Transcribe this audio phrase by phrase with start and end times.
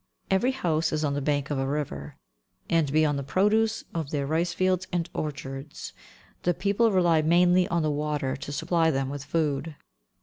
[0.31, 2.15] Every house is on the bank of a river,
[2.67, 5.93] and beyond the produce of their rice fields and orchards
[6.41, 9.75] the people rely mainly on the water to supply them with food.